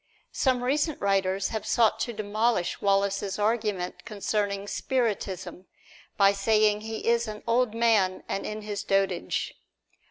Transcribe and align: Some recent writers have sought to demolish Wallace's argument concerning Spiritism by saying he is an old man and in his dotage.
Some 0.31 0.63
recent 0.63 0.99
writers 0.99 1.49
have 1.49 1.63
sought 1.63 1.99
to 1.99 2.11
demolish 2.11 2.81
Wallace's 2.81 3.37
argument 3.37 4.03
concerning 4.03 4.67
Spiritism 4.67 5.67
by 6.17 6.31
saying 6.33 6.81
he 6.81 7.05
is 7.07 7.27
an 7.27 7.43
old 7.45 7.75
man 7.75 8.23
and 8.27 8.43
in 8.43 8.63
his 8.63 8.83
dotage. 8.83 9.53